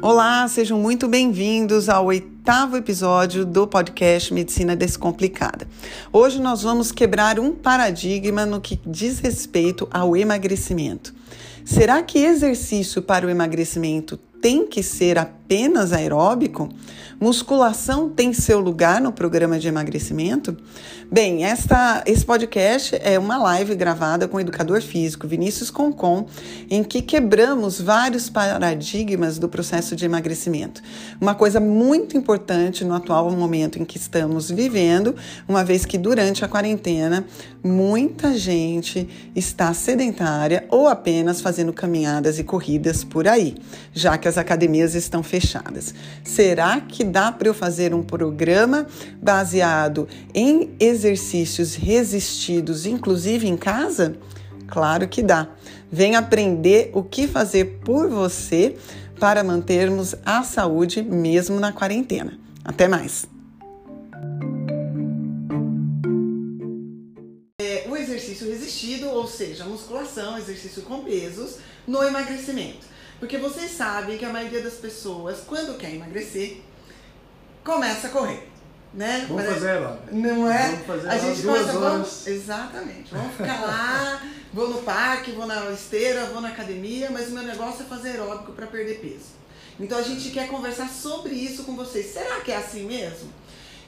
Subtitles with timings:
[0.00, 5.66] Olá, sejam muito bem-vindos ao oitavo episódio do podcast Medicina Descomplicada.
[6.12, 11.14] Hoje nós vamos quebrar um paradigma no que diz respeito ao emagrecimento.
[11.64, 15.41] Será que exercício para o emagrecimento tem que ser apenas
[15.92, 16.68] aeróbico?
[17.20, 20.56] Musculação tem seu lugar no programa de emagrecimento?
[21.08, 26.26] Bem, esta, esse podcast é uma live gravada com o educador físico Vinícius Concon,
[26.70, 30.82] em que quebramos vários paradigmas do processo de emagrecimento.
[31.20, 35.14] Uma coisa muito importante no atual momento em que estamos vivendo,
[35.46, 37.24] uma vez que durante a quarentena
[37.62, 43.54] muita gente está sedentária ou apenas fazendo caminhadas e corridas por aí,
[43.92, 45.41] já que as academias estão fechadas.
[46.24, 48.86] Será que dá para eu fazer um programa
[49.20, 54.16] baseado em exercícios resistidos, inclusive em casa?
[54.68, 55.48] Claro que dá.
[55.90, 58.76] Vem aprender o que fazer por você
[59.20, 62.38] para mantermos a saúde mesmo na quarentena.
[62.64, 63.26] Até mais!
[67.60, 72.86] É, o exercício resistido, ou seja, musculação, exercício com pesos, no emagrecimento.
[73.22, 76.60] Porque vocês sabem que a maioria das pessoas, quando quer emagrecer,
[77.62, 78.48] começa a correr.
[78.92, 79.26] Né?
[79.28, 80.04] Vamos fazer ela.
[80.10, 80.70] Não é?
[80.70, 83.14] Vamos fazer a gente duas começa, vamos, exatamente.
[83.14, 84.20] Vamos ficar lá,
[84.52, 88.08] vou no parque, vou na esteira, vou na academia, mas o meu negócio é fazer
[88.08, 89.36] aeróbico para perder peso.
[89.78, 92.06] Então a gente quer conversar sobre isso com vocês.
[92.06, 93.32] Será que é assim mesmo?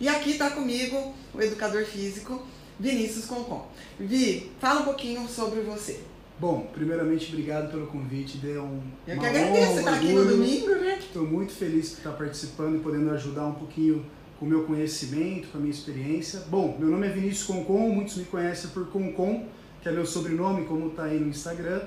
[0.00, 2.40] E aqui está comigo o educador físico
[2.78, 3.66] Vinícius Concon.
[3.98, 6.13] Vi, fala um pouquinho sobre você.
[6.38, 8.38] Bom, primeiramente, obrigado pelo convite.
[8.38, 8.82] Deu um.
[9.06, 10.98] Eu que agradeço honra, você um estar aqui no domingo, né?
[10.98, 14.04] Estou muito feliz por estar participando e podendo ajudar um pouquinho
[14.38, 16.40] com o meu conhecimento, com a minha experiência.
[16.48, 19.46] Bom, meu nome é Vinícius Concon, muitos me conhecem por Concon,
[19.80, 21.82] que é meu sobrenome, como está aí no Instagram.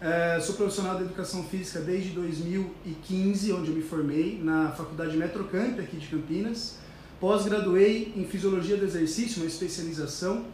[0.00, 5.78] É, sou profissional de educação física desde 2015, onde eu me formei na Faculdade Metrocamp,
[5.78, 6.78] aqui de Campinas.
[7.20, 10.44] Pós-graduei em Fisiologia do Exercício, uma especialização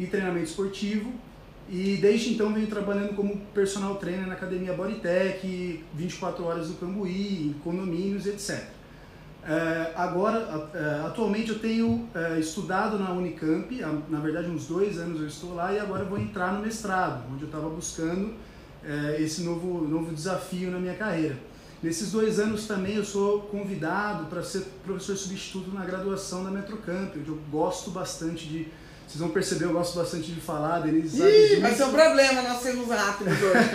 [0.00, 1.12] em treinamento esportivo.
[1.68, 7.56] E desde então venho trabalhando como personal trainer na academia Bodytech, 24 horas no Cambuí,
[7.64, 8.64] condomínios, etc.
[9.46, 15.20] É, agora, é, atualmente eu tenho é, estudado na Unicamp, na verdade uns dois anos
[15.20, 18.32] eu estou lá e agora vou entrar no mestrado, onde eu estava buscando
[19.18, 21.38] esse novo, novo desafio na minha carreira.
[21.82, 27.14] Nesses dois anos também eu sou convidado para ser professor substituto na graduação da Metrocamp,
[27.14, 28.68] onde eu gosto bastante de.
[29.06, 32.62] Vocês vão perceber, eu gosto bastante de falar, Denise Ih, vai ser um problema nós
[32.62, 33.70] sermos rápidos hoje.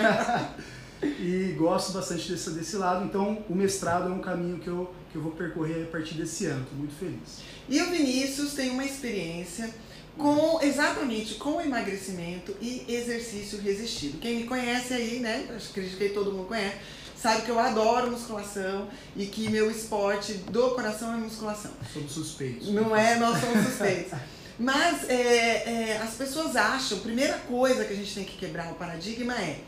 [1.20, 5.18] e gosto bastante desse, desse lado, então o mestrado é um caminho que eu, que
[5.18, 7.40] eu vou percorrer a partir desse ano, estou muito feliz.
[7.70, 9.70] E o Vinícius tem uma experiência
[10.18, 14.20] com exatamente com emagrecimento e exercício resistido.
[14.20, 15.48] Quem me conhece aí, né?
[15.56, 16.76] Acho que acredito que todo mundo conhece,
[17.16, 21.72] sabe que eu adoro musculação e que meu esporte do coração é musculação.
[21.94, 22.70] Somos suspeitos.
[22.70, 24.20] Não é, nós somos suspeitos.
[24.60, 28.76] Mas é, é, as pessoas acham, primeira coisa que a gente tem que quebrar o
[28.76, 29.62] paradigma é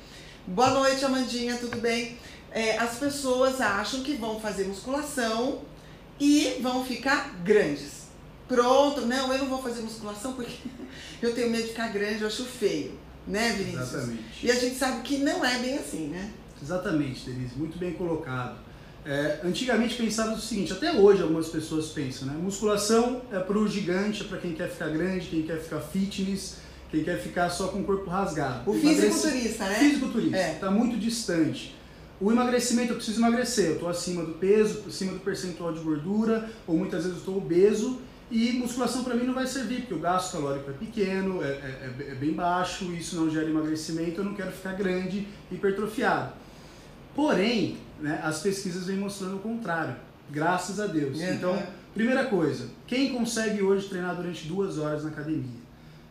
[0.46, 2.18] boa noite, Amandinha, tudo bem?
[2.52, 5.62] É, as pessoas acham que vão fazer musculação
[6.20, 8.02] e vão ficar grandes.
[8.50, 10.58] Pronto, não, eu não vou fazer musculação porque
[11.22, 13.94] eu tenho medo de ficar grande, eu acho feio, né, Vinícius?
[13.94, 14.46] Exatamente.
[14.46, 16.34] E a gente sabe que não é bem assim, né?
[16.62, 18.60] Exatamente, Denise, muito bem colocado.
[19.06, 22.36] É, antigamente pensava o seguinte, até hoje algumas pessoas pensam, né?
[22.40, 26.58] Musculação é para o gigante, é para quem quer ficar grande, quem quer ficar fitness,
[26.92, 28.70] quem quer ficar só com o corpo rasgado.
[28.70, 29.76] O fisiculturista, né?
[29.76, 30.54] Fisiculturista, É.
[30.54, 31.76] está muito distante.
[32.20, 36.48] O emagrecimento, eu preciso emagrecer, eu estou acima do peso, acima do percentual de gordura,
[36.68, 40.34] ou muitas vezes estou obeso, e musculação para mim não vai servir, porque o gasto
[40.34, 44.36] calórico é pequeno, é, é- é- é bem baixo, isso não gera emagrecimento, eu não
[44.36, 46.34] quero ficar grande, hipertrofiado.
[47.16, 49.96] Porém, né, as pesquisas vêm mostrando o contrário,
[50.30, 51.18] graças a Deus.
[51.18, 51.34] Uhum.
[51.34, 51.64] Então,
[51.94, 55.62] primeira coisa, quem consegue hoje treinar durante duas horas na academia?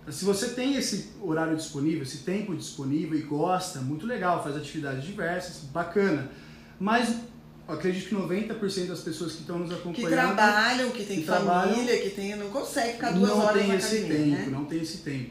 [0.09, 5.05] Se você tem esse horário disponível, esse tempo disponível e gosta, muito legal, faz atividades
[5.05, 6.31] diversas, bacana.
[6.79, 7.15] Mas
[7.69, 11.99] acredito que 90% das pessoas que estão nos Que acompanhando trabalham, que tem que família,
[12.01, 14.57] que tem, não consegue ficar duas não horas tem na esse academia, tempo, né?
[14.59, 15.31] não tem esse tempo.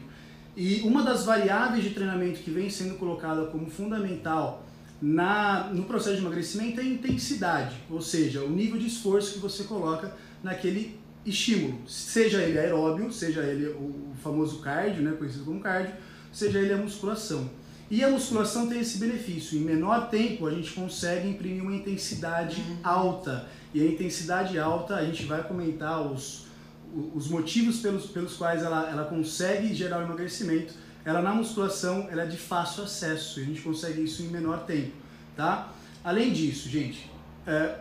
[0.56, 4.64] E uma das variáveis de treinamento que vem sendo colocada como fundamental
[5.00, 9.38] na, no processo de emagrecimento é a intensidade, ou seja, o nível de esforço que
[9.38, 15.60] você coloca naquele estímulo, seja ele aeróbio, seja ele o, famoso cardio, né, conhecido como
[15.60, 15.94] cardio,
[16.32, 17.50] seja ele a musculação.
[17.90, 22.62] E a musculação tem esse benefício, em menor tempo a gente consegue imprimir uma intensidade
[22.84, 23.48] alta.
[23.74, 26.46] E a intensidade alta, a gente vai comentar os,
[27.14, 30.74] os motivos pelos, pelos quais ela, ela consegue gerar o emagrecimento
[31.04, 34.64] ela na musculação ela é de fácil acesso e a gente consegue isso em menor
[34.64, 34.92] tempo,
[35.36, 35.72] tá?
[36.04, 37.10] Além disso, gente,
[37.46, 37.80] é,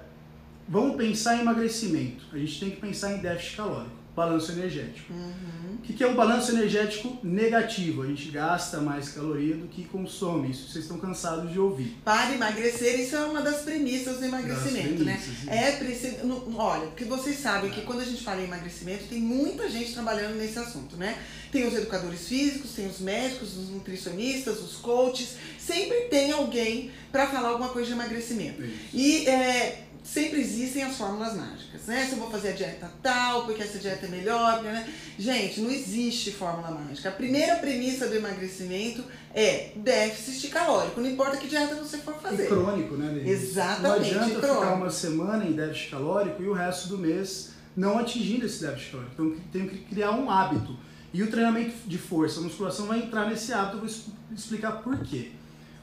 [0.67, 2.25] vamos pensar em emagrecimento.
[2.33, 5.13] A gente tem que pensar em déficit calórico balanço energético.
[5.13, 5.68] Uhum.
[5.79, 8.03] O que é um balanço energético negativo?
[8.03, 10.51] A gente gasta mais caloria do que consome.
[10.51, 11.97] Isso vocês estão cansados de ouvir.
[12.03, 15.19] Para emagrecer, isso é uma das premissas do emagrecimento, né?
[15.47, 16.17] É preciso.
[16.55, 20.35] Olha, porque vocês sabem que quando a gente fala em emagrecimento, tem muita gente trabalhando
[20.35, 21.17] nesse assunto, né?
[21.51, 25.35] Tem os educadores físicos, tem os médicos, os nutricionistas, os coaches.
[25.57, 28.63] Sempre tem alguém para falar alguma coisa de emagrecimento.
[28.63, 28.75] Isso.
[28.93, 32.05] E é, sempre existem as fórmulas mágicas, né?
[32.05, 34.87] Se eu vou fazer a dieta tal, porque essa dieta é melhor, né?
[35.17, 37.09] Gente, não existe fórmula mágica.
[37.09, 39.03] A primeira premissa do emagrecimento
[39.33, 42.45] é déficit calórico, não importa que dieta você for fazer.
[42.45, 43.29] E crônico, né, Denise?
[43.29, 43.83] Exatamente.
[43.83, 43.93] Não
[44.23, 44.61] adianta crônico.
[44.61, 48.91] ficar uma semana em déficit calórico e o resto do mês não atingindo esse déficit
[48.91, 49.13] calórico.
[49.13, 50.77] Então tem que criar um hábito.
[51.11, 53.89] E o treinamento de força, a musculação vai entrar nesse hábito, eu vou
[54.35, 55.31] explicar por quê.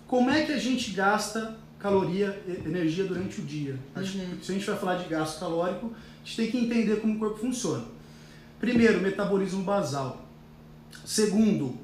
[0.07, 3.79] Como é que a gente gasta caloria, energia durante o dia.
[3.95, 4.39] Uhum.
[4.43, 7.19] Se a gente vai falar de gasto calórico, a gente tem que entender como o
[7.19, 7.85] corpo funciona.
[8.59, 10.27] Primeiro, metabolismo basal.
[11.05, 11.79] Segundo,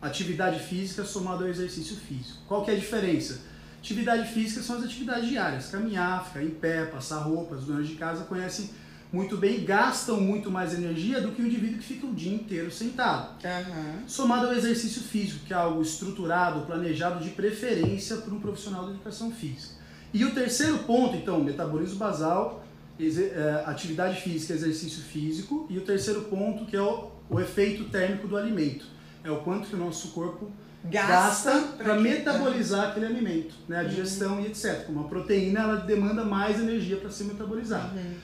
[0.00, 2.38] atividade física somada ao exercício físico.
[2.46, 3.40] Qual que é a diferença?
[3.80, 8.24] Atividade física são as atividades diárias, caminhar, ficar em pé, passar roupas, donas de casa
[8.24, 8.70] conhecem
[9.12, 12.70] muito bem gastam muito mais energia do que o indivíduo que fica o dia inteiro
[12.70, 13.36] sentado.
[13.44, 14.02] Uhum.
[14.06, 18.90] Somado ao exercício físico, que é algo estruturado, planejado de preferência por um profissional de
[18.92, 19.74] educação física.
[20.12, 22.64] E o terceiro ponto, então, metabolismo basal,
[23.00, 25.66] é, atividade física, exercício físico.
[25.70, 28.86] E o terceiro ponto, que é o, o efeito térmico do alimento.
[29.22, 30.50] É o quanto que o nosso corpo
[30.84, 32.90] gasta, gasta para metabolizar uhum.
[32.90, 33.80] aquele alimento, né?
[33.80, 34.42] a digestão uhum.
[34.42, 34.86] e etc.
[34.86, 37.94] Como a proteína, ela demanda mais energia para ser metabolizada.
[37.94, 38.14] Uhum.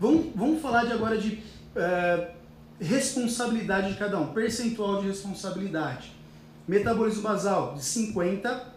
[0.00, 1.42] Vamos, vamos falar de agora de
[1.76, 2.30] é,
[2.80, 6.12] responsabilidade de cada um, percentual de responsabilidade.
[6.66, 8.74] Metabolismo basal de 50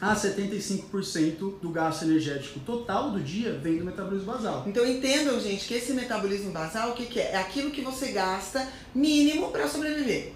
[0.00, 4.64] a 75% do gasto energético total do dia vem do metabolismo basal.
[4.66, 7.32] Então entendam, gente, que esse metabolismo basal, o que, que é?
[7.32, 10.32] É aquilo que você gasta mínimo para sobreviver.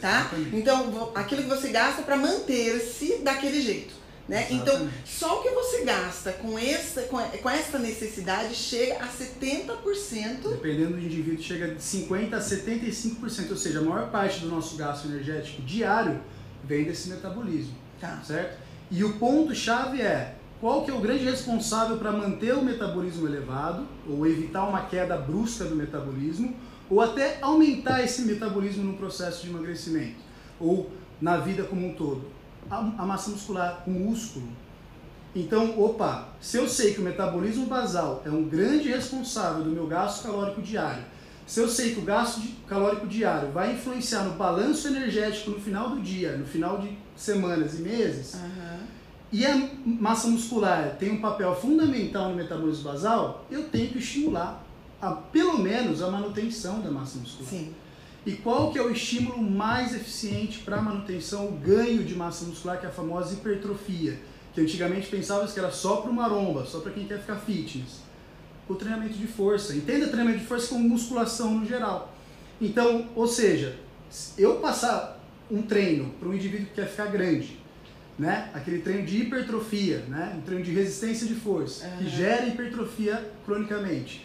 [0.00, 0.30] Tá?
[0.52, 3.94] Então, aquilo que você gasta para manter-se daquele jeito.
[4.26, 4.46] Né?
[4.50, 10.48] Então, só o que você gasta com essa, com, com essa necessidade chega a 70%.
[10.48, 13.50] Dependendo do indivíduo, chega de 50% a 75%.
[13.50, 16.20] Ou seja, a maior parte do nosso gasto energético diário
[16.64, 17.74] vem desse metabolismo.
[18.00, 18.22] Tá.
[18.24, 18.58] Certo?
[18.90, 23.86] E o ponto-chave é qual que é o grande responsável para manter o metabolismo elevado,
[24.08, 26.56] ou evitar uma queda brusca do metabolismo,
[26.88, 30.16] ou até aumentar esse metabolismo no processo de emagrecimento,
[30.58, 30.90] ou
[31.20, 32.34] na vida como um todo
[32.70, 34.48] a, a massa muscular, o músculo.
[35.34, 39.86] Então, opa, se eu sei que o metabolismo basal é um grande responsável do meu
[39.86, 41.02] gasto calórico diário,
[41.46, 45.90] se eu sei que o gasto calórico diário vai influenciar no balanço energético no final
[45.90, 48.78] do dia, no final de semanas e meses, uhum.
[49.32, 54.64] e a massa muscular tem um papel fundamental no metabolismo basal, eu tenho que estimular
[55.02, 57.50] a, pelo menos a manutenção da massa muscular.
[57.50, 57.74] Sim.
[58.26, 62.46] E qual que é o estímulo mais eficiente para a manutenção, o ganho de massa
[62.46, 64.18] muscular, que é a famosa hipertrofia,
[64.54, 68.02] que antigamente pensava que era só para o maromba, só para quem quer ficar fitness.
[68.66, 69.76] O treinamento de força.
[69.76, 72.14] Entenda treinamento de força como musculação no geral.
[72.58, 73.76] Então, ou seja,
[74.38, 77.58] eu passar um treino para um indivíduo que quer ficar grande,
[78.18, 78.50] né?
[78.54, 80.34] Aquele treino de hipertrofia, né?
[80.38, 81.96] Um treino de resistência de força, uhum.
[81.98, 84.24] que gera hipertrofia cronicamente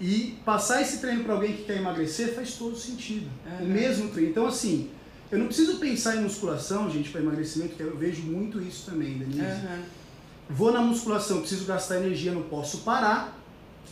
[0.00, 3.28] e passar esse treino para alguém que quer emagrecer faz todo sentido.
[3.46, 3.66] Uhum.
[3.66, 4.30] O mesmo treino.
[4.30, 4.90] Então, assim,
[5.30, 9.18] eu não preciso pensar em musculação, gente, para emagrecimento, que eu vejo muito isso também,
[9.18, 9.40] Denise.
[9.40, 9.82] Uhum.
[10.50, 13.36] Vou na musculação, preciso gastar energia, não posso parar.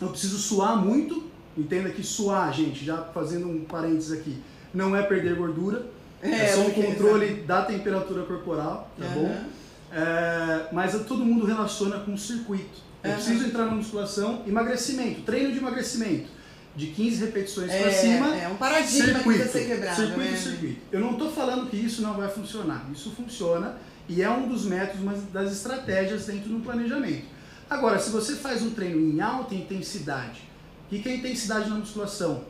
[0.00, 1.26] Eu preciso suar muito.
[1.56, 4.38] Entenda que suar, gente, já fazendo um parênteses aqui,
[4.72, 5.86] não é perder gordura.
[6.22, 9.12] É, é só um controle da temperatura corporal, tá uhum.
[9.14, 9.44] bom?
[9.92, 12.85] É, mas todo mundo relaciona com o circuito.
[13.02, 13.16] Eu uhum.
[13.16, 16.36] preciso entrar na musculação, emagrecimento, treino de emagrecimento.
[16.74, 18.36] De 15 repetições é, para cima.
[18.36, 19.96] É um paradigma circuito, que ser quebrado.
[19.96, 20.36] Circuito, né?
[20.36, 20.80] circuito.
[20.92, 22.86] Eu não estou falando que isso não vai funcionar.
[22.92, 27.24] Isso funciona e é um dos métodos, uma das estratégias dentro do planejamento.
[27.68, 30.42] Agora, se você faz um treino em alta intensidade,
[30.86, 32.44] o que é intensidade na musculação?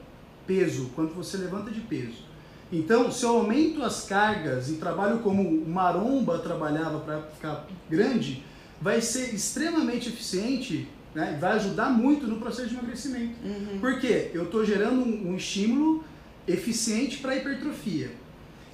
[0.47, 2.27] Peso, quanto você levanta de peso.
[2.71, 8.45] Então, se eu aumento as cargas e trabalho como o maromba trabalhava para ficar grande,
[8.81, 13.33] vai ser extremamente eficiente né, vai ajudar muito no processo de emagrecimento.
[13.43, 13.79] Uhum.
[13.81, 14.31] Por quê?
[14.35, 16.05] Eu estou gerando um, um, estímulo
[16.47, 18.11] eficiente para a hipertrofia.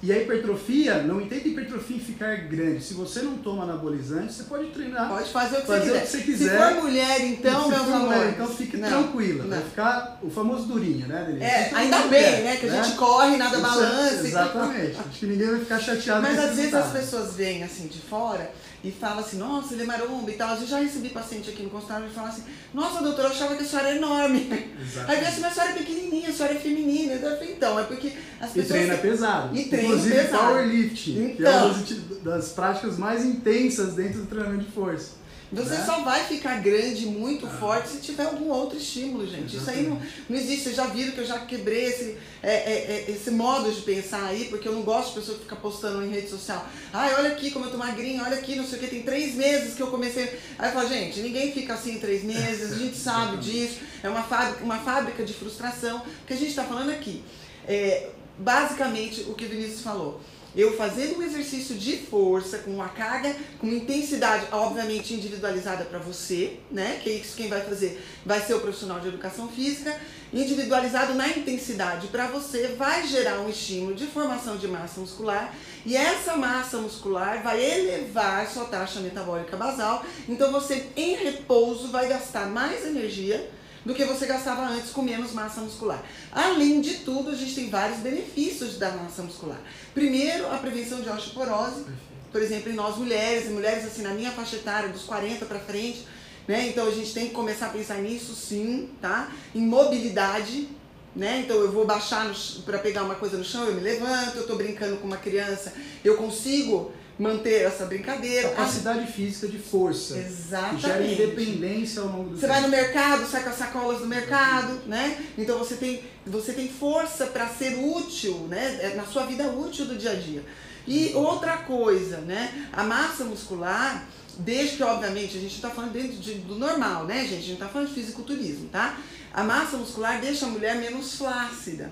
[0.01, 2.83] E a hipertrofia, não entenda hipertrofia em ficar grande.
[2.83, 5.07] Se você não toma anabolizante, você pode treinar.
[5.07, 6.59] Pode fazer o que, fazer você, o que você quiser.
[6.59, 9.43] Se for mulher, então, Se meus for mulher, então fique não, tranquila.
[9.45, 9.49] não.
[9.49, 11.45] Vai ficar o famoso durinho, né, Denise?
[11.45, 12.57] É, ainda bem, quer, né?
[12.57, 14.27] Que a gente corre, nada Isso é- balança.
[14.27, 14.97] Exatamente.
[14.99, 18.51] Acho que ninguém vai ficar chateado Mas às vezes as pessoas vêm assim de fora
[18.83, 20.55] e falam assim, nossa, ele é maromba e tal.
[20.57, 23.63] Eu já recebi paciente aqui no consultório e fala assim, nossa, doutora, eu achava que
[23.63, 24.39] a senhora é enorme.
[24.81, 25.09] Exatamente.
[25.11, 27.13] Aí vem assim, mas a senhora é pequenininha, a senhora é feminina.
[27.13, 28.11] Eu falei, então, é porque
[28.41, 28.67] as E pessoas...
[28.67, 29.55] treina pesado.
[29.57, 30.37] E treino Inclusive pesado.
[30.43, 31.65] powerlifting, que é Então.
[31.67, 35.22] uma das, das práticas mais intensas dentro do treinamento de força.
[35.53, 35.85] Você né?
[35.85, 39.55] só vai ficar grande, muito forte, se tiver algum outro estímulo, gente.
[39.55, 40.63] Isso aí não, não existe.
[40.63, 44.25] Vocês já viram que eu já quebrei esse, é, é, é, esse modo de pensar
[44.25, 46.65] aí, porque eu não gosto de pessoa que fica postando em rede social.
[46.91, 49.35] Ai, olha aqui como eu tô magrinha, olha aqui, não sei o que, tem três
[49.35, 50.39] meses que eu comecei.
[50.57, 53.79] Aí eu falo, gente, ninguém fica assim em três meses, a gente sabe disso.
[54.01, 55.99] É uma fábrica, uma fábrica de frustração.
[55.99, 57.23] O que a gente está falando aqui.
[57.67, 60.19] É, basicamente, o que o Vinícius falou.
[60.55, 66.59] Eu fazendo um exercício de força, com uma carga, com intensidade, obviamente individualizada para você,
[66.69, 66.99] né?
[67.01, 69.99] Que é isso quem vai fazer vai ser o profissional de educação física,
[70.31, 75.53] individualizado na intensidade para você, vai gerar um estímulo de formação de massa muscular
[75.85, 80.05] e essa massa muscular vai elevar sua taxa metabólica basal.
[80.29, 83.49] Então você, em repouso, vai gastar mais energia
[83.85, 86.03] do que você gastava antes com menos massa muscular.
[86.31, 89.59] Além de tudo, a gente tem vários benefícios da massa muscular.
[89.93, 91.85] Primeiro, a prevenção de osteoporose,
[92.31, 96.07] por exemplo, em nós mulheres, mulheres assim na minha faixa etária, dos 40 para frente,
[96.47, 96.67] né?
[96.67, 99.31] Então a gente tem que começar a pensar nisso sim, tá?
[99.53, 100.67] Em mobilidade,
[101.15, 101.41] né?
[101.41, 102.33] Então eu vou baixar
[102.65, 105.73] para pegar uma coisa no chão, eu me levanto, eu tô brincando com uma criança,
[106.03, 106.91] eu consigo
[107.23, 108.49] manter essa brincadeira.
[108.49, 110.17] Capacidade física de força.
[110.17, 110.81] Exatamente.
[110.81, 112.53] Que gera independência ao longo do Você tempo.
[112.53, 115.17] vai no mercado, sai com as sacolas do mercado, né?
[115.37, 118.79] Então você tem, você tem força para ser útil, né?
[118.81, 120.43] É Na sua vida útil do dia a dia.
[120.85, 122.67] E outra coisa, né?
[122.73, 124.05] A massa muscular,
[124.37, 127.33] desde que obviamente a gente está falando dentro de- do normal, né, gente?
[127.33, 128.97] A gente não está falando de fisiculturismo, tá?
[129.33, 131.89] A massa muscular deixa a mulher menos flácida,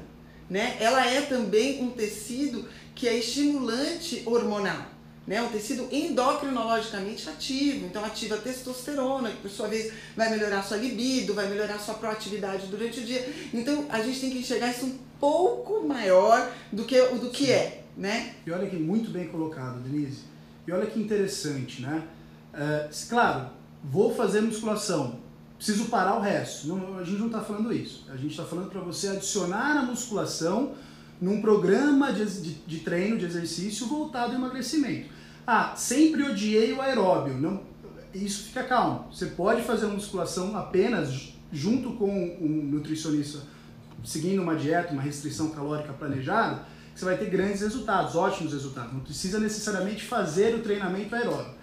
[0.49, 0.75] né?
[0.79, 4.85] Ela é também um tecido que é estimulante hormonal
[5.25, 10.63] né, um tecido endocrinologicamente ativo, então ativa a testosterona, que por sua vez vai melhorar
[10.63, 13.27] sua libido, vai melhorar sua proatividade durante o dia.
[13.53, 17.83] Então a gente tem que enxergar isso um pouco maior do que do que é,
[17.95, 18.33] né?
[18.45, 20.23] E olha que muito bem colocado, Denise.
[20.67, 22.03] E olha que interessante, né?
[22.53, 23.49] É, claro,
[23.83, 25.19] vou fazer musculação,
[25.55, 26.67] preciso parar o resto.
[26.67, 28.05] Não, a gente não está falando isso.
[28.09, 30.73] A gente está falando para você adicionar a musculação
[31.21, 35.09] num programa de, de, de treino, de exercício voltado ao emagrecimento.
[35.45, 37.35] Ah, sempre odiei o aeróbio.
[37.35, 37.61] Não,
[38.13, 39.07] isso fica calmo.
[39.11, 43.39] Você pode fazer uma musculação apenas junto com um nutricionista,
[44.03, 48.91] seguindo uma dieta, uma restrição calórica planejada, que você vai ter grandes resultados, ótimos resultados.
[48.91, 51.53] Não precisa necessariamente fazer o treinamento aeróbio.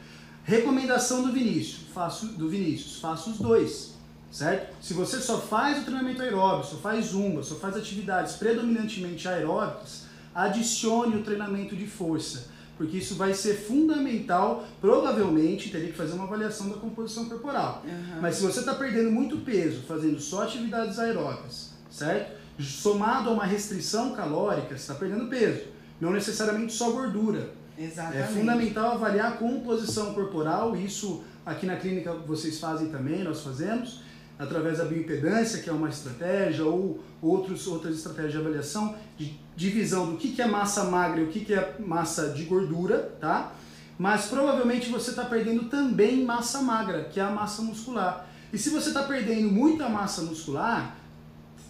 [0.45, 3.98] Recomendação do Vinícius, faço do Vinícius, faça os dois,
[4.31, 4.75] certo?
[4.83, 10.07] Se você só faz o treinamento aeróbio, só faz zumba, só faz atividades predominantemente aeróbicas,
[10.35, 16.25] adicione o treinamento de força, porque isso vai ser fundamental, provavelmente teria que fazer uma
[16.25, 17.83] avaliação da composição corporal.
[17.85, 18.21] Uhum.
[18.21, 22.39] Mas se você está perdendo muito peso fazendo só atividades aeróbicas, certo?
[22.61, 25.63] Somado a uma restrição calórica, você está perdendo peso,
[26.01, 27.51] não necessariamente só gordura.
[27.77, 28.23] Exatamente.
[28.23, 34.03] É fundamental avaliar a composição corporal, isso aqui na clínica vocês fazem também, nós fazemos,
[34.39, 40.13] através da bioimpedância, que é uma estratégia, ou outros, outras estratégias de avaliação, de divisão
[40.13, 43.53] do que, que é massa magra e o que, que é massa de gordura, tá?
[43.99, 48.29] Mas provavelmente você está perdendo também massa magra, que é a massa muscular.
[48.53, 50.97] E se você está perdendo muita massa muscular,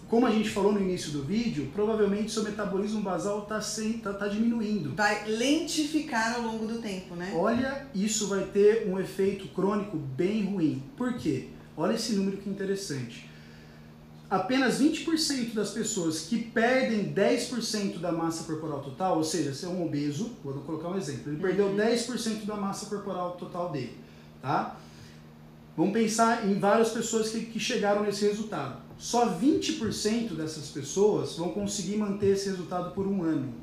[0.09, 3.61] como a gente falou no início do vídeo, provavelmente seu metabolismo basal está
[4.03, 4.95] tá, tá diminuindo.
[4.95, 7.33] Vai lentificar ao longo do tempo, né?
[7.35, 10.83] Olha, isso vai ter um efeito crônico bem ruim.
[10.97, 11.49] Por quê?
[11.81, 13.31] Olha esse número que interessante.
[14.29, 19.69] Apenas 20% das pessoas que perdem 10% da massa corporal total, ou seja, se é
[19.69, 23.97] um obeso, vou colocar um exemplo, ele perdeu 10% da massa corporal total dele,
[24.43, 24.77] tá?
[25.77, 28.83] Vamos pensar em várias pessoas que, que chegaram nesse resultado.
[28.99, 33.55] Só 20% dessas pessoas vão conseguir manter esse resultado por um ano.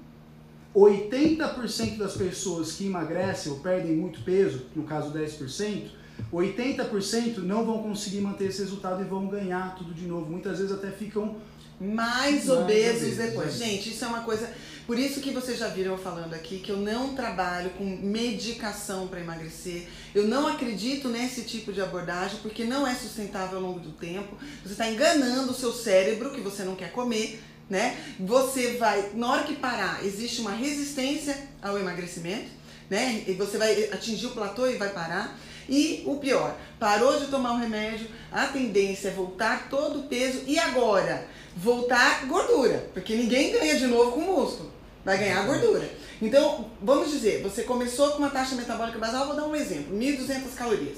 [0.73, 5.89] 80% das pessoas que emagrecem ou perdem muito peso, no caso 10%,
[6.31, 10.29] 80% não vão conseguir manter esse resultado e vão ganhar tudo de novo.
[10.29, 11.37] Muitas vezes até ficam
[11.79, 13.53] mais Mais obesos depois.
[13.55, 14.49] Gente, isso é uma coisa.
[14.87, 19.07] Por isso que vocês já viram eu falando aqui que eu não trabalho com medicação
[19.07, 19.87] para emagrecer.
[20.13, 24.37] Eu não acredito nesse tipo de abordagem porque não é sustentável ao longo do tempo.
[24.63, 27.97] Você está enganando o seu cérebro que você não quer comer, né?
[28.19, 32.49] Você vai, na hora que parar, existe uma resistência ao emagrecimento,
[32.89, 33.23] né?
[33.27, 35.37] E você vai atingir o platô e vai parar.
[35.67, 40.41] E o pior, parou de tomar o remédio, a tendência é voltar todo o peso
[40.45, 44.71] e agora voltar gordura, porque ninguém ganha de novo com músculo,
[45.03, 45.89] vai ganhar gordura.
[46.21, 50.53] Então, vamos dizer, você começou com uma taxa metabólica basal, vou dar um exemplo, 1.200
[50.55, 50.97] calorias.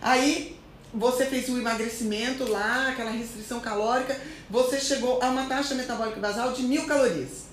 [0.00, 0.56] Aí
[0.92, 6.52] você fez o emagrecimento lá, aquela restrição calórica, você chegou a uma taxa metabólica basal
[6.52, 7.47] de mil calorias.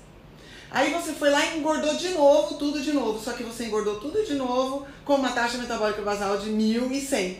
[0.75, 3.17] Aí você foi lá e engordou de novo, tudo de novo.
[3.23, 7.37] Só que você engordou tudo de novo com uma taxa metabólica basal de 1.100.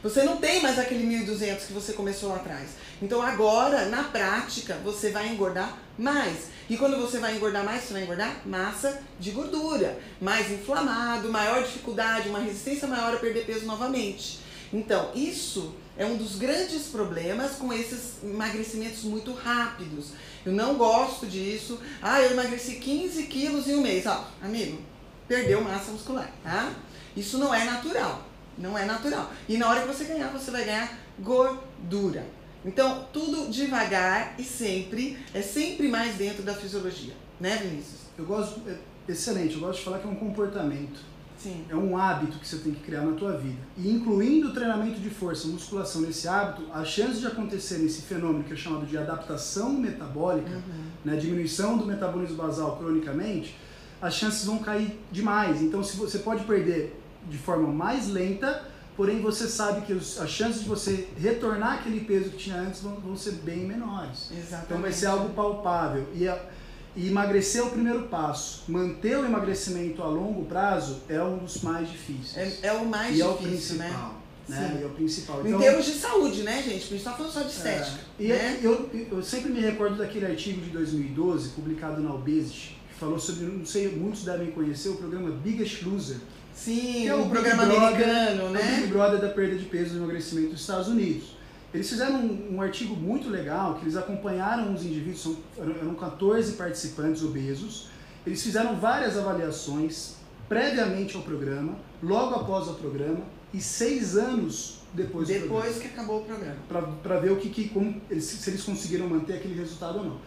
[0.00, 2.68] Você não tem mais aquele 1.200 que você começou lá atrás.
[3.02, 6.50] Então agora, na prática, você vai engordar mais.
[6.70, 11.64] E quando você vai engordar mais, você vai engordar massa de gordura, mais inflamado, maior
[11.64, 14.38] dificuldade, uma resistência maior a perder peso novamente.
[14.72, 20.12] Então, isso é um dos grandes problemas com esses emagrecimentos muito rápidos.
[20.44, 21.80] Eu não gosto disso.
[22.00, 24.06] Ah, eu emagreci 15 quilos em um mês.
[24.06, 24.78] Ó, amigo,
[25.26, 26.72] perdeu massa muscular, tá?
[27.16, 28.26] Isso não é natural.
[28.56, 29.30] Não é natural.
[29.48, 32.26] E na hora que você ganhar, você vai ganhar gordura.
[32.64, 38.00] Então, tudo devagar e sempre, é sempre mais dentro da fisiologia, né, Vinícius?
[38.18, 38.76] Eu gosto, é,
[39.10, 41.00] excelente, eu gosto de falar que é um comportamento.
[41.38, 41.64] Sim.
[41.68, 43.58] É um hábito que você tem que criar na tua vida.
[43.76, 48.42] E incluindo o treinamento de força, musculação nesse hábito, a chance de acontecer esse fenômeno
[48.44, 50.84] que é chamado de adaptação metabólica, Uhum.
[51.04, 53.56] né, diminuição do metabolismo basal cronicamente,
[54.02, 55.62] as chances vão cair demais.
[55.62, 58.64] Então, se você pode perder de forma mais lenta,
[58.96, 62.80] porém você sabe que os, as chances de você retornar aquele peso que tinha antes
[62.80, 64.30] vão, vão ser bem menores.
[64.32, 64.64] Exatamente.
[64.66, 66.06] Então vai ser algo palpável.
[66.14, 66.36] E, a,
[66.98, 68.64] e emagrecer é o primeiro passo.
[68.66, 72.58] Manter o emagrecimento a longo prazo é um dos mais difíceis.
[72.60, 73.84] É, é o mais e é o difícil, né?
[73.84, 74.22] principal.
[74.48, 74.56] Né?
[74.56, 74.78] Sim.
[74.78, 75.46] E é o principal.
[75.46, 76.86] Em termos de saúde, né, gente?
[76.86, 78.00] A gente tá falando só de é, estética.
[78.18, 78.58] e né?
[78.60, 83.44] eu, eu sempre me recordo daquele artigo de 2012, publicado na Obesity, que falou sobre,
[83.44, 86.16] não sei, muitos devem conhecer, o programa Biggest Loser.
[86.52, 88.76] Sim, que é o o programa Big Brother, americano, É o né?
[88.80, 91.37] Big Brother da perda de peso e emagrecimento dos Estados Unidos.
[91.72, 95.94] Eles fizeram um, um artigo muito legal, que eles acompanharam os indivíduos, são, eram eram
[95.94, 97.88] 14 participantes obesos,
[98.26, 100.14] eles fizeram várias avaliações
[100.48, 103.20] previamente ao programa, logo após o programa
[103.52, 106.56] e seis anos depois, do programa Depois que acabou o programa.
[107.02, 110.18] para ver o que, que como se eles conseguiram manter aquele resultado ou não.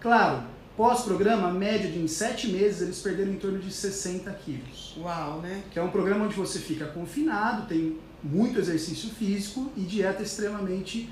[0.00, 0.42] Claro,
[0.76, 4.96] pós-programa, a média de em sete meses eles perderam em torno de 60 quilos.
[4.98, 5.64] Uau, né?
[5.70, 11.08] Que é um programa onde você fica confinado, tem muito exercício físico e dieta extremamente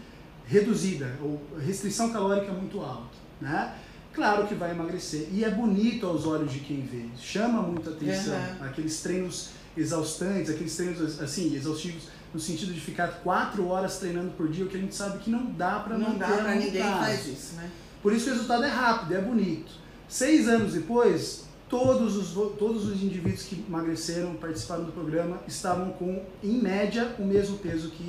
[0.46, 3.74] reduzida, ou restrição calórica muito alta, né?
[4.12, 8.36] Claro que vai emagrecer e é bonito aos olhos de quem vê, chama muita atenção.
[8.36, 8.66] Uhum.
[8.66, 14.48] Aqueles treinos exaustantes, aqueles treinos assim, exaustivos no sentido de ficar quatro horas treinando por
[14.48, 16.52] dia, o que a gente sabe que não dá para Não manter dá a pra
[16.52, 17.70] longo ninguém faz isso, né?
[18.02, 19.72] Por isso que o resultado é rápido, é bonito.
[20.08, 26.22] Seis anos depois, todos os, todos os indivíduos que emagreceram, participaram do programa, estavam com,
[26.42, 28.06] em média, o mesmo peso que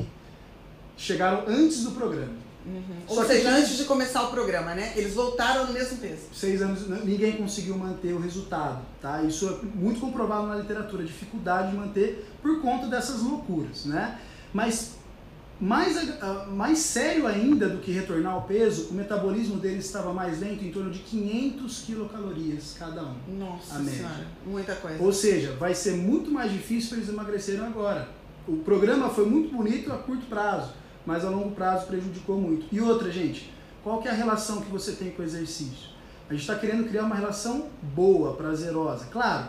[0.98, 2.46] chegaram antes do programa.
[3.08, 4.94] Só Ou que seja, gente- antes de começar o programa, né?
[4.96, 6.24] Eles voltaram no mesmo peso.
[6.34, 9.22] Seis anos, ninguém conseguiu manter o resultado, tá?
[9.22, 14.20] Isso é muito comprovado na literatura, dificuldade de manter por conta dessas loucuras, né?
[14.52, 14.95] Mas
[15.60, 20.14] mais, a- a- mais sério ainda do que retornar ao peso, o metabolismo deles estava
[20.14, 23.16] mais lento, em torno de 500 quilocalorias cada um.
[23.40, 23.98] Nossa A média.
[24.00, 25.02] senhora, muita coisa.
[25.04, 28.08] Ou seja, vai ser muito mais difícil para eles emagrecerem agora.
[28.48, 30.74] O programa foi muito bonito a curto prazo,
[31.06, 32.66] mas a longo prazo prejudicou muito.
[32.72, 33.52] E outra, gente,
[33.84, 35.96] qual que é a relação que você tem com o exercício?
[36.30, 39.06] A gente está querendo criar uma relação boa, prazerosa.
[39.06, 39.48] Claro,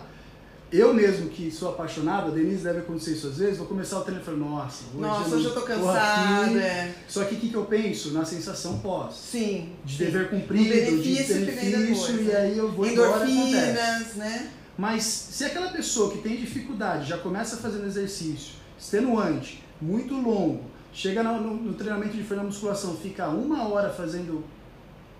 [0.73, 4.03] eu mesmo que sou apaixonado, a Denise deve acontecer isso às vezes, vou começar o
[4.03, 6.59] treino e falar, nossa, hoje Nossa, eu eu tô cansada.
[6.59, 6.95] É.
[7.09, 8.13] Só que o que, que eu penso?
[8.13, 9.15] Na sensação pós.
[9.15, 9.71] Sim.
[9.85, 10.05] De sim.
[10.05, 12.37] dever cumprido, benefício de benefício, e né?
[12.37, 13.33] aí eu vou embora acontece.
[13.33, 14.51] Endorfinas, né?
[14.77, 21.23] Mas se aquela pessoa que tem dificuldade já começa fazendo exercício extenuante, muito longo, chega
[21.23, 24.45] no, no- no treinamento de freio na musculação, fica uma hora fazendo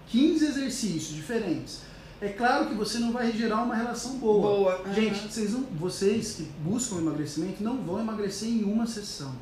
[0.09, 1.81] 15 exercícios diferentes,
[2.21, 4.57] é claro que você não vai gerar uma relação boa.
[4.83, 4.95] Boa.
[4.95, 9.33] Gente, vocês, não, vocês que buscam emagrecimento não vão emagrecer em uma sessão.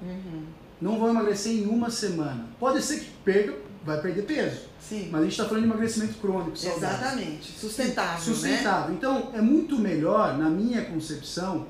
[0.00, 0.42] Uhum.
[0.80, 2.46] Não vão emagrecer em uma semana.
[2.58, 4.62] Pode ser que perca, vai perder peso.
[4.80, 5.08] Sim.
[5.12, 6.88] Mas a gente está falando de emagrecimento crônico, saudável.
[6.98, 7.52] Exatamente.
[7.52, 8.20] Sustentável, né?
[8.20, 8.94] Sustentável.
[8.94, 11.66] Então, é muito melhor, na minha concepção,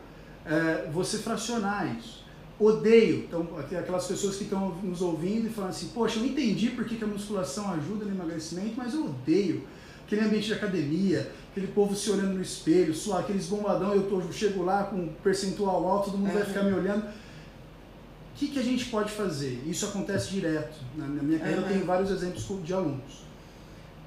[0.46, 2.22] é, você fracionar isso.
[2.58, 6.68] Odeio então, aqu- aquelas pessoas que estão nos ouvindo e falando assim, poxa, eu entendi
[6.70, 9.64] por que, que a musculação ajuda no emagrecimento, mas eu odeio
[10.12, 14.20] aquele ambiente de academia, aquele povo se olhando no espelho, suar, aqueles bombadão, eu, tô,
[14.20, 16.48] eu chego lá com um percentual alto, todo mundo vai Uhum.
[16.48, 17.04] ficar me olhando.
[17.04, 19.62] O que, que a gente pode fazer?
[19.66, 20.74] Isso acontece direto.
[20.96, 21.72] Na, na minha carreira eu Uhum.
[21.72, 23.22] tenho vários exemplos de alunos.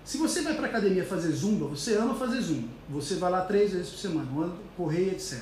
[0.03, 2.67] Se você vai para academia fazer zumba, você ama fazer zumba.
[2.91, 5.39] Você vai lá três vezes por semana, anda, correr, etc.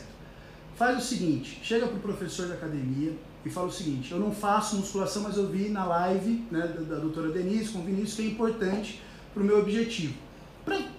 [0.77, 3.11] Faz o seguinte, chega pro professor da academia
[3.45, 6.95] e fala o seguinte, eu não faço musculação, mas eu vi na live né, da,
[6.95, 9.01] da doutora Denise com o Vinícius que é importante
[9.33, 10.13] para o meu objetivo.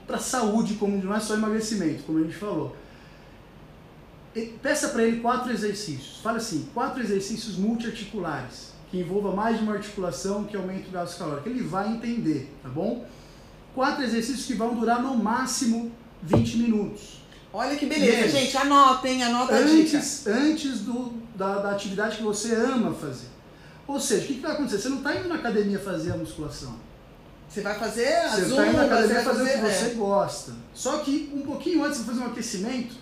[0.07, 2.77] Para saúde, como não é só emagrecimento, como a gente falou.
[4.62, 6.18] Peça para ele quatro exercícios.
[6.22, 11.18] Fala assim, quatro exercícios multiarticulares, que envolva mais de uma articulação que aumente o gasto
[11.18, 11.48] calórico.
[11.48, 13.07] Ele vai entender, tá bom?
[13.74, 17.24] Quatro exercícios que vão durar no máximo 20 minutos.
[17.53, 18.38] Olha que beleza, Mesmo.
[18.38, 18.57] gente.
[18.57, 23.29] Anotem, anota antes, Antes do, da, da, atividade que você ama fazer.
[23.87, 24.79] Ou seja, o que, que vai acontecer?
[24.79, 26.74] Você não está indo na academia fazer a musculação.
[27.48, 29.94] Você vai fazer a Você indo na academia fazer, fazer, o que você é.
[29.94, 30.52] gosta.
[30.72, 32.94] Só que um pouquinho antes de fazer um aquecimento,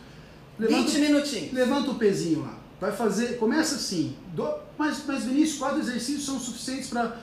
[0.58, 1.52] levanta, 20 minutinhos.
[1.52, 2.58] Levanta o pezinho lá.
[2.80, 4.16] Vai fazer, começa assim.
[4.34, 7.16] Do, mas, mas Vinícius, quatro exercícios são suficientes para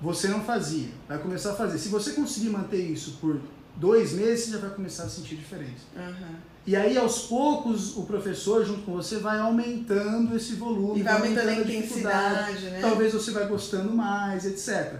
[0.00, 0.88] você não fazia.
[1.08, 1.78] Vai começar a fazer.
[1.78, 3.40] Se você conseguir manter isso por
[3.76, 5.86] dois meses, você já vai começar a sentir diferença.
[5.96, 6.36] Uhum.
[6.66, 11.00] E aí, aos poucos, o professor, junto com você, vai aumentando esse volume.
[11.00, 12.78] E vai aumentando, aumentando a intensidade, né?
[12.80, 14.98] Talvez você vai gostando mais, etc.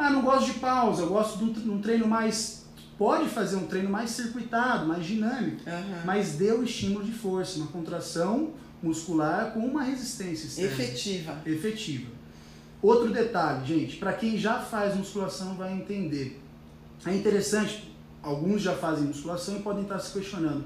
[0.00, 2.64] Ah, não gosto de pausa, eu gosto de um treino mais...
[2.96, 6.00] Pode fazer um treino mais circuitado, mais dinâmico, uhum.
[6.06, 10.70] mas dê o estímulo de força, uma contração muscular com uma resistência externa.
[10.70, 11.36] Efetiva.
[11.44, 12.10] Efetiva.
[12.80, 16.40] Outro detalhe, gente, para quem já faz musculação vai entender.
[17.04, 20.64] É interessante, alguns já fazem musculação e podem estar se questionando.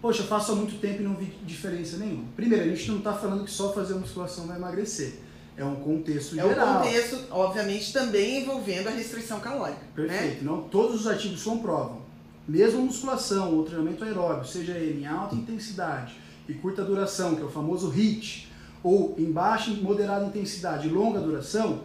[0.00, 2.26] Poxa, faço há muito tempo e não vi diferença nenhuma.
[2.36, 5.14] Primeiro, a gente não está falando que só fazer musculação vai emagrecer.
[5.58, 6.50] É um contexto geral.
[6.50, 9.80] É um contexto, obviamente, também envolvendo a restrição calórica.
[9.80, 10.06] Né?
[10.06, 10.44] Perfeito.
[10.44, 10.50] Né?
[10.50, 11.98] Não, todos os artigos comprovam.
[12.46, 16.14] Mesmo musculação ou treinamento aeróbio, seja ele em alta intensidade
[16.48, 18.48] e curta duração, que é o famoso HIIT,
[18.82, 21.80] ou em baixa e moderada intensidade e longa duração,